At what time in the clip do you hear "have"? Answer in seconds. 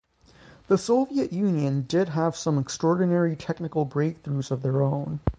2.09-2.35